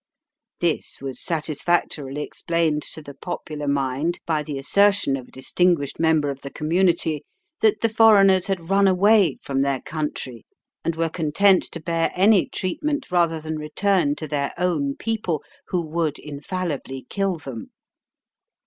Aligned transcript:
This 0.61 0.99
was 0.99 1.21
satisfactorily 1.21 2.23
explained 2.23 2.81
to 2.93 3.03
the 3.03 3.13
popular 3.13 3.67
mind 3.67 4.17
by 4.25 4.41
the 4.41 4.57
assertion 4.57 5.15
of 5.15 5.27
a 5.27 5.31
distinguished 5.31 5.99
member 5.99 6.31
of 6.31 6.41
the 6.41 6.49
community 6.49 7.23
that 7.59 7.81
the 7.81 7.87
foreigners 7.87 8.47
had 8.47 8.71
run 8.71 8.87
away 8.87 9.37
from 9.43 9.61
their 9.61 9.79
country, 9.79 10.43
and 10.83 10.95
were 10.95 11.07
content 11.07 11.61
to 11.73 11.79
bear 11.79 12.11
any 12.15 12.49
treatment 12.49 13.11
rather 13.11 13.39
than 13.39 13.59
return 13.59 14.15
to 14.15 14.27
their 14.27 14.55
own 14.57 14.95
people, 14.95 15.43
who 15.67 15.85
would 15.85 16.17
infallibly 16.17 17.05
kill 17.07 17.37
them. 17.37 17.67